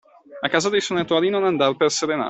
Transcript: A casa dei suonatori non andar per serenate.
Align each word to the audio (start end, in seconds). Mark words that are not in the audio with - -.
A 0.41 0.49
casa 0.49 0.69
dei 0.69 0.81
suonatori 0.81 1.29
non 1.29 1.43
andar 1.45 1.75
per 1.75 1.91
serenate. 1.91 2.19